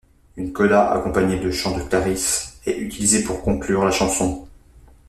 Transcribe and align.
Une 0.35 0.51
coda, 0.51 0.89
accompagnée 0.91 1.37
des 1.39 1.51
chants 1.51 1.77
de 1.77 1.83
Claris, 1.83 2.55
est 2.65 2.75
utilisée 2.75 3.23
pour 3.23 3.43
conclure 3.43 3.85
la 3.85 3.91
chanson. 3.91 4.47